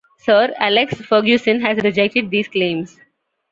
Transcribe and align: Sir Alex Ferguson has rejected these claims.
Sir 0.17 0.51
Alex 0.57 0.99
Ferguson 1.05 1.61
has 1.61 1.77
rejected 1.83 2.31
these 2.31 2.47
claims. 2.47 2.97